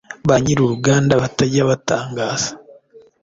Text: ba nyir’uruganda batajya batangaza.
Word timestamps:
ba 0.27 0.35
nyir’uruganda 0.41 1.13
batajya 1.23 1.61
batangaza. 1.69 2.49